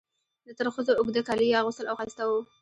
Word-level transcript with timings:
د 0.45 0.49
ترخزو 0.59 0.97
اوږده 0.99 1.21
کالي 1.27 1.45
یې 1.49 1.59
اغوستل 1.61 1.85
او 1.87 1.97
ښایسته 1.99 2.23
وو. 2.25 2.39